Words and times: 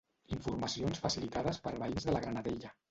Informacions 0.37 1.03
facilitades 1.05 1.63
per 1.69 1.77
veïns 1.87 2.11
de 2.11 2.19
la 2.19 2.25
Granadella. 2.29 2.79